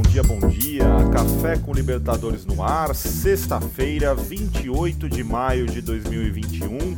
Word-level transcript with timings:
bom 0.00 0.10
dia, 0.10 0.22
bom 0.22 0.38
dia. 0.48 0.84
Café 1.12 1.58
com 1.58 1.74
Libertadores 1.74 2.46
no 2.46 2.62
ar, 2.62 2.94
sexta-feira, 2.94 4.14
28 4.14 5.10
de 5.10 5.22
maio 5.22 5.66
de 5.66 5.82
2021. 5.82 6.96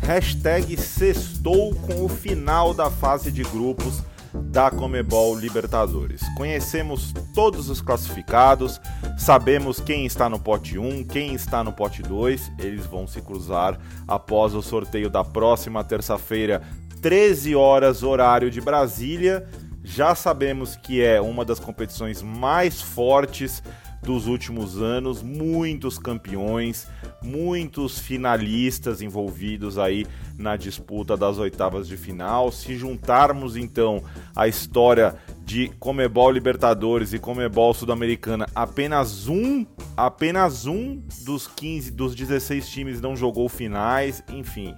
Hashtag 0.00 0.74
sextou 0.78 1.74
com 1.74 2.06
o 2.06 2.08
final 2.08 2.72
da 2.72 2.90
fase 2.90 3.30
de 3.30 3.42
grupos 3.42 4.02
da 4.32 4.70
Comebol 4.70 5.38
Libertadores. 5.38 6.22
Conhecemos 6.38 7.12
todos 7.34 7.68
os 7.68 7.82
classificados, 7.82 8.80
sabemos 9.18 9.78
quem 9.78 10.06
está 10.06 10.30
no 10.30 10.38
pote 10.38 10.78
1, 10.78 11.04
quem 11.04 11.34
está 11.34 11.62
no 11.62 11.72
pote 11.72 12.02
2, 12.02 12.52
eles 12.58 12.86
vão 12.86 13.06
se 13.06 13.20
cruzar 13.20 13.78
após 14.06 14.54
o 14.54 14.62
sorteio 14.62 15.10
da 15.10 15.22
próxima 15.22 15.84
terça-feira, 15.84 16.62
13 17.02 17.54
horas, 17.54 18.02
horário 18.02 18.50
de 18.50 18.60
Brasília. 18.60 19.46
Já 19.90 20.14
sabemos 20.14 20.76
que 20.76 21.02
é 21.02 21.18
uma 21.18 21.46
das 21.46 21.58
competições 21.58 22.22
mais 22.22 22.80
fortes 22.80 23.62
dos 24.02 24.26
últimos 24.26 24.80
anos, 24.80 25.22
muitos 25.22 25.98
campeões, 25.98 26.86
muitos 27.22 27.98
finalistas 27.98 29.00
envolvidos 29.00 29.78
aí 29.78 30.06
na 30.36 30.56
disputa 30.56 31.16
das 31.16 31.38
oitavas 31.38 31.88
de 31.88 31.96
final. 31.96 32.52
Se 32.52 32.76
juntarmos 32.76 33.56
então 33.56 34.02
a 34.36 34.46
história 34.46 35.16
de 35.42 35.68
Comebol 35.80 36.30
Libertadores 36.30 37.14
e 37.14 37.18
Comebol 37.18 37.72
Sul-Americana, 37.72 38.46
apenas 38.54 39.26
um, 39.26 39.66
apenas 39.96 40.66
um 40.66 41.02
dos 41.24 41.48
15, 41.48 41.90
dos 41.92 42.14
16 42.14 42.68
times 42.68 43.00
não 43.00 43.16
jogou 43.16 43.48
finais, 43.48 44.22
enfim. 44.28 44.74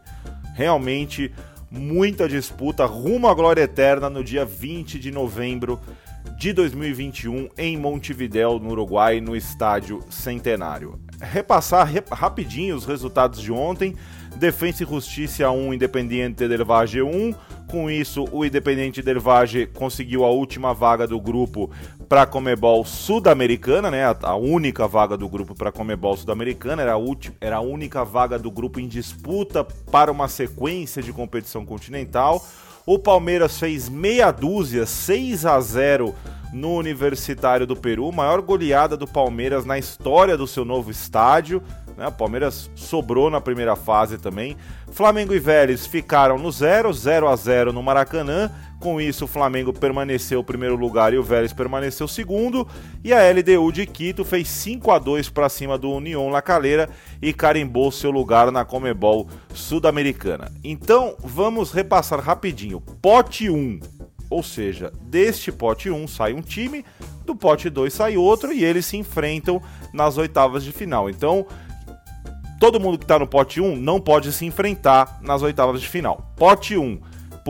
Realmente 0.54 1.32
muita 1.70 2.28
disputa 2.28 2.84
rumo 2.84 3.28
à 3.28 3.34
glória 3.34 3.62
eterna 3.62 4.10
no 4.10 4.24
dia 4.24 4.44
20 4.44 4.98
de 4.98 5.10
novembro 5.10 5.78
de 6.36 6.52
2021 6.52 7.48
em 7.56 7.76
Montevidéu, 7.76 8.58
no 8.58 8.70
Uruguai, 8.70 9.20
no 9.20 9.36
estádio 9.36 10.02
Centenário. 10.10 10.98
Repassar 11.20 11.90
rapidinho 12.10 12.74
os 12.74 12.84
resultados 12.84 13.40
de 13.40 13.52
ontem. 13.52 13.94
Defensa 14.36 14.82
e 14.82 14.86
Justiça 14.86 15.50
1, 15.50 15.74
Independiente 15.74 16.48
del 16.48 16.64
Valle 16.64 17.02
1. 17.02 17.34
Com 17.68 17.90
isso, 17.90 18.24
o 18.32 18.44
Independiente 18.44 19.02
del 19.02 19.20
Valle 19.20 19.66
conseguiu 19.66 20.24
a 20.24 20.30
última 20.30 20.72
vaga 20.72 21.06
do 21.06 21.20
grupo 21.20 21.70
para 22.10 22.22
a 22.22 22.26
Comebol 22.26 22.84
Sudamericana, 22.84 23.88
né? 23.88 24.02
A 24.24 24.34
única 24.34 24.88
vaga 24.88 25.16
do 25.16 25.28
grupo 25.28 25.54
para 25.54 25.68
a 25.68 25.72
Comebol 25.72 26.16
Sudamericana, 26.16 26.82
era 26.82 26.96
a, 26.96 26.98
era 27.40 27.56
a 27.58 27.60
única 27.60 28.04
vaga 28.04 28.36
do 28.36 28.50
grupo 28.50 28.80
em 28.80 28.88
disputa 28.88 29.62
para 29.62 30.10
uma 30.10 30.26
sequência 30.26 31.00
de 31.00 31.12
competição 31.12 31.64
continental. 31.64 32.44
O 32.84 32.98
Palmeiras 32.98 33.60
fez 33.60 33.88
meia 33.88 34.32
dúzia, 34.32 34.86
6 34.86 35.46
a 35.46 35.60
0 35.60 36.12
no 36.52 36.74
Universitário 36.74 37.64
do 37.64 37.76
Peru, 37.76 38.10
maior 38.10 38.42
goleada 38.42 38.96
do 38.96 39.06
Palmeiras 39.06 39.64
na 39.64 39.78
história 39.78 40.36
do 40.36 40.48
seu 40.48 40.64
novo 40.64 40.90
estádio. 40.90 41.62
Né? 41.96 42.08
O 42.08 42.12
Palmeiras 42.12 42.68
sobrou 42.74 43.30
na 43.30 43.40
primeira 43.40 43.76
fase 43.76 44.18
também. 44.18 44.56
Flamengo 44.90 45.32
e 45.32 45.38
Vélez 45.38 45.86
ficaram 45.86 46.38
no 46.38 46.50
0, 46.50 46.92
0 46.92 47.28
a 47.28 47.36
0 47.36 47.72
no 47.72 47.84
Maracanã. 47.84 48.50
Com 48.80 48.98
isso, 48.98 49.26
o 49.26 49.28
Flamengo 49.28 49.74
permaneceu 49.74 50.42
primeiro 50.42 50.74
lugar 50.74 51.12
e 51.12 51.18
o 51.18 51.22
Vélez 51.22 51.52
permaneceu 51.52 52.08
segundo. 52.08 52.66
E 53.04 53.12
a 53.12 53.30
LDU 53.30 53.70
de 53.70 53.84
Quito 53.84 54.24
fez 54.24 54.48
5 54.48 54.90
a 54.90 54.98
2 54.98 55.28
para 55.28 55.50
cima 55.50 55.76
do 55.76 55.92
União 55.92 56.30
La 56.30 56.40
Calera 56.40 56.88
e 57.20 57.30
carimbou 57.34 57.92
seu 57.92 58.10
lugar 58.10 58.50
na 58.50 58.64
Comebol 58.64 59.28
Sudamericana. 59.52 60.50
Então, 60.64 61.14
vamos 61.22 61.72
repassar 61.72 62.20
rapidinho. 62.20 62.80
Pote 62.80 63.50
1, 63.50 63.80
ou 64.30 64.42
seja, 64.42 64.90
deste 65.02 65.52
pote 65.52 65.90
1 65.90 66.08
sai 66.08 66.32
um 66.32 66.40
time, 66.40 66.82
do 67.26 67.36
pote 67.36 67.68
2 67.68 67.92
sai 67.92 68.16
outro 68.16 68.50
e 68.50 68.64
eles 68.64 68.86
se 68.86 68.96
enfrentam 68.96 69.60
nas 69.92 70.16
oitavas 70.16 70.64
de 70.64 70.72
final. 70.72 71.10
Então, 71.10 71.46
todo 72.58 72.80
mundo 72.80 72.96
que 72.96 73.04
está 73.04 73.18
no 73.18 73.26
pote 73.26 73.60
1 73.60 73.76
não 73.76 74.00
pode 74.00 74.32
se 74.32 74.46
enfrentar 74.46 75.18
nas 75.20 75.42
oitavas 75.42 75.82
de 75.82 75.88
final. 75.88 76.32
Pote 76.34 76.78
1, 76.78 76.98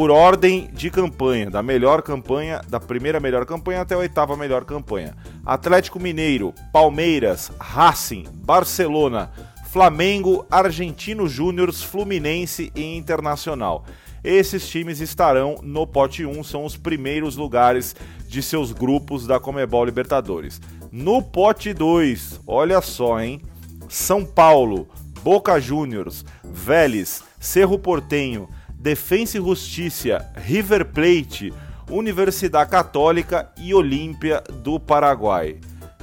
por 0.00 0.10
ordem 0.10 0.70
de 0.72 0.88
campanha, 0.88 1.50
da 1.50 1.62
melhor 1.62 2.00
campanha, 2.00 2.62
da 2.70 2.80
primeira 2.80 3.20
melhor 3.20 3.44
campanha 3.44 3.82
até 3.82 3.94
a 3.94 3.98
oitava 3.98 4.34
melhor 4.34 4.64
campanha. 4.64 5.14
Atlético 5.44 6.00
Mineiro, 6.00 6.54
Palmeiras, 6.72 7.52
Racing, 7.60 8.24
Barcelona, 8.32 9.30
Flamengo, 9.66 10.46
Argentino 10.50 11.28
Júnior, 11.28 11.70
Fluminense 11.70 12.72
e 12.74 12.96
Internacional. 12.96 13.84
Esses 14.24 14.66
times 14.66 15.00
estarão 15.00 15.56
no 15.62 15.86
pote 15.86 16.24
1, 16.24 16.44
são 16.44 16.64
os 16.64 16.78
primeiros 16.78 17.36
lugares 17.36 17.94
de 18.26 18.42
seus 18.42 18.72
grupos 18.72 19.26
da 19.26 19.38
Comebol 19.38 19.84
Libertadores. 19.84 20.62
No 20.90 21.22
pote 21.22 21.74
2, 21.74 22.40
olha 22.46 22.80
só, 22.80 23.20
hein? 23.20 23.42
São 23.86 24.24
Paulo, 24.24 24.88
Boca 25.22 25.60
Juniors, 25.60 26.24
Vélez, 26.42 27.22
Cerro 27.38 27.78
Portenho, 27.78 28.48
Defensa 28.80 29.36
e 29.36 29.42
Justiça, 29.42 30.26
River 30.34 30.86
Plate, 30.86 31.52
Universidade 31.90 32.70
Católica 32.70 33.52
e 33.58 33.74
Olímpia 33.74 34.42
do 34.50 34.80
Paraguai. 34.80 35.58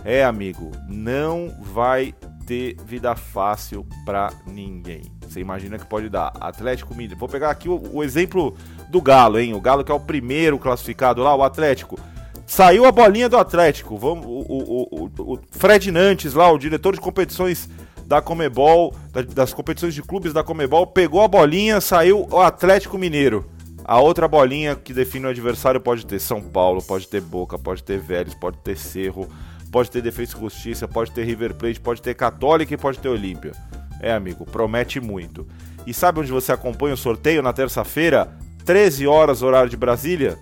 É, 0.06 0.24
amigo, 0.24 0.72
não 0.88 1.52
vai 1.60 2.14
ter 2.46 2.78
vida 2.86 3.16
fácil 3.16 3.84
para 4.06 4.32
ninguém. 4.46 5.02
Você 5.28 5.40
imagina 5.40 5.80
que 5.80 5.88
pode 5.88 6.08
dar 6.08 6.32
Atlético 6.40 6.94
Mineiro. 6.94 7.20
Vou 7.20 7.28
pegar 7.28 7.50
aqui 7.50 7.68
o, 7.68 7.82
o, 7.92 8.04
exemplo 8.04 8.56
do 8.90 9.02
Galo, 9.02 9.40
hein? 9.40 9.56
O 9.56 9.60
Galo 9.60 9.84
que 9.84 9.92
é 9.92 9.96
o 9.96 10.00
primeiro 10.00 10.60
classificado 10.60 11.24
lá, 11.24 11.36
o 11.36 11.42
Atlético. 11.42 12.00
Saiu 12.46 12.86
a 12.86 12.92
bolinha 12.92 13.28
do 13.28 13.38
Atlético. 13.38 13.98
Vamos, 13.98 14.24
o, 14.24 14.30
o, 14.30 15.10
o, 15.18 15.34
o 15.34 15.40
Fred 15.50 15.92
Nantes 15.92 16.36
lá, 16.36 16.52
o 16.52 16.60
diretor 16.60 16.94
de 16.94 17.02
competições 17.02 17.68
da 18.08 18.22
Comebol, 18.22 18.96
das 19.36 19.54
competições 19.54 19.94
de 19.94 20.02
clubes 20.02 20.32
da 20.32 20.42
Comebol, 20.42 20.88
pegou 20.88 21.22
a 21.22 21.28
bolinha, 21.28 21.82
saiu 21.82 22.26
o 22.32 22.40
Atlético 22.40 22.98
Mineiro. 22.98 23.52
A 23.84 24.00
outra 24.00 24.30
bolinha 24.30 24.76
que 24.76 24.94
define 24.94 25.26
o 25.26 25.30
adversário 25.30 25.82
pode 25.82 26.06
ter 26.06 26.18
São 26.20 26.42
Paulo, 26.42 26.82
pode 26.82 27.06
ter 27.08 27.20
Boca, 27.20 27.60
pode 27.60 27.84
ter 27.84 28.00
Vélez, 28.00 28.34
pode 28.34 28.58
ter 28.60 28.78
Cerro, 28.78 29.28
pode 29.72 29.92
ter 29.92 30.02
Defesa 30.02 30.38
e 30.38 30.40
Justiça, 30.40 30.88
pode 30.88 31.12
ter 31.12 31.26
River 31.26 31.54
Plate, 31.56 31.82
pode 31.82 32.02
ter 32.02 32.14
Católica 32.14 32.74
e 32.74 32.78
pode 32.78 32.98
ter 33.00 33.10
Olímpia. 33.10 33.52
É, 34.00 34.14
amigo, 34.14 34.46
promete 34.46 35.02
muito. 35.02 35.46
E 35.86 35.94
sabe 35.94 36.22
onde 36.22 36.32
você 36.32 36.54
acompanha 36.54 36.94
o 36.94 36.98
sorteio 36.98 37.42
na 37.42 37.52
terça-feira, 37.52 38.38
13 38.64 39.06
horas, 39.06 39.42
horário 39.42 39.70
de 39.70 39.78
Brasília? 39.78 40.38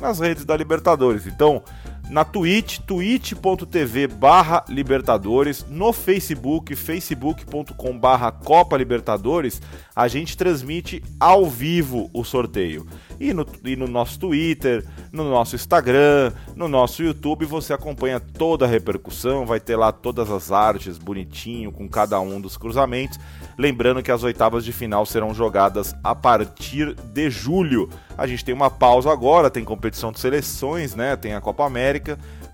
Nas 0.00 0.20
redes 0.20 0.46
da 0.46 0.56
Libertadores. 0.56 1.26
Então, 1.26 1.62
na 2.10 2.24
Twitch, 2.24 2.80
twitch.tv 2.80 4.08
barra 4.08 4.64
Libertadores, 4.68 5.64
no 5.68 5.92
Facebook, 5.92 6.74
facebook.com 6.74 7.96
barra 7.96 8.32
Copa 8.32 8.76
Libertadores, 8.76 9.62
a 9.94 10.08
gente 10.08 10.36
transmite 10.36 11.04
ao 11.20 11.46
vivo 11.46 12.10
o 12.12 12.24
sorteio. 12.24 12.84
E 13.20 13.32
no, 13.32 13.46
e 13.64 13.76
no 13.76 13.86
nosso 13.86 14.18
Twitter, 14.18 14.84
no 15.12 15.30
nosso 15.30 15.54
Instagram, 15.54 16.32
no 16.56 16.66
nosso 16.66 17.02
YouTube, 17.02 17.44
você 17.44 17.72
acompanha 17.72 18.18
toda 18.18 18.64
a 18.64 18.68
repercussão, 18.68 19.46
vai 19.46 19.60
ter 19.60 19.76
lá 19.76 19.92
todas 19.92 20.30
as 20.30 20.50
artes 20.50 20.98
bonitinho 20.98 21.70
com 21.70 21.88
cada 21.88 22.18
um 22.18 22.40
dos 22.40 22.56
cruzamentos. 22.56 23.18
Lembrando 23.56 24.02
que 24.02 24.10
as 24.10 24.24
oitavas 24.24 24.64
de 24.64 24.72
final 24.72 25.06
serão 25.06 25.32
jogadas 25.34 25.94
a 26.02 26.14
partir 26.14 26.94
de 26.94 27.30
julho. 27.30 27.90
A 28.16 28.26
gente 28.26 28.44
tem 28.44 28.54
uma 28.54 28.70
pausa 28.70 29.12
agora, 29.12 29.50
tem 29.50 29.64
competição 29.64 30.10
de 30.10 30.18
seleções, 30.18 30.94
né? 30.94 31.14
Tem 31.14 31.34
a 31.34 31.40
Copa 31.40 31.64
América 31.64 31.99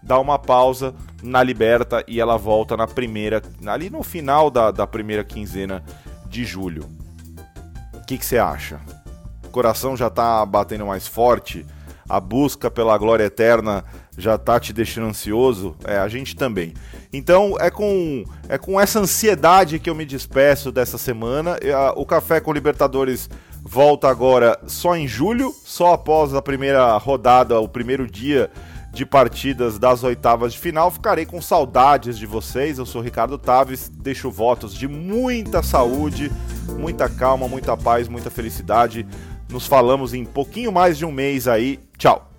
dá 0.02 0.18
uma 0.18 0.38
pausa 0.38 0.94
na 1.22 1.42
Liberta 1.42 2.04
e 2.06 2.20
ela 2.20 2.36
volta 2.36 2.76
na 2.76 2.86
primeira, 2.86 3.42
ali 3.66 3.90
no 3.90 4.02
final 4.02 4.50
da, 4.50 4.70
da 4.70 4.86
primeira 4.86 5.24
quinzena 5.24 5.82
de 6.28 6.44
julho. 6.44 6.88
O 7.94 8.06
que 8.06 8.16
você 8.25 8.38
acha? 8.38 8.81
O 9.44 9.48
coração 9.48 9.96
já 9.96 10.08
tá 10.08 10.44
batendo 10.46 10.87
mais 10.87 11.06
forte? 11.06 11.66
A 12.08 12.20
busca 12.20 12.70
pela 12.70 12.96
glória 12.96 13.25
eterna 13.25 13.84
já 14.16 14.38
tá 14.38 14.60
te 14.60 14.72
deixando 14.72 15.08
ansioso? 15.08 15.75
É, 15.84 15.99
a 15.99 16.06
gente 16.06 16.37
também. 16.37 16.72
Então 17.12 17.56
é 17.58 17.69
com, 17.69 18.25
é 18.49 18.56
com 18.56 18.81
essa 18.81 19.00
ansiedade 19.00 19.81
que 19.81 19.90
eu 19.90 19.94
me 19.94 20.04
despeço 20.04 20.70
dessa 20.70 20.99
semana. 20.99 21.58
O 21.96 22.06
Café 22.06 22.40
com 22.40 22.52
Libertadores 22.52 23.28
volta 23.62 24.08
agora 24.08 24.56
só 24.69 24.96
em 24.96 25.08
julho, 25.08 25.52
só 25.64 25.94
após 25.94 26.32
a 26.32 26.40
primeira 26.40 26.96
rodada, 26.96 27.58
o 27.58 27.69
primeiro 27.69 28.06
dia 28.06 28.49
de 28.96 29.04
partidas 29.04 29.78
das 29.78 30.02
oitavas 30.02 30.54
de 30.54 30.58
final. 30.58 30.90
Ficarei 30.90 31.26
com 31.26 31.40
saudades 31.40 32.19
de 32.19 32.25
vocês. 32.25 32.78
Eu 32.78 32.87
sou 32.87 33.02
Ricardo 33.02 33.37
Taves. 33.37 33.88
Deixo 33.90 34.31
votos 34.31 34.75
de 34.75 34.88
muita 34.88 35.62
saúde, 35.62 36.32
muita 36.78 37.08
calma, 37.08 37.46
muita 37.46 37.76
paz, 37.76 38.08
muita 38.08 38.31
felicidade. 38.31 39.06
Nos 39.50 39.66
falamos 39.66 40.14
em 40.14 40.25
pouquinho 40.25 40.72
mais 40.72 40.96
de 40.96 41.04
um 41.04 41.12
mês 41.12 41.46
aí. 41.46 41.78
Tchau. 41.98 42.36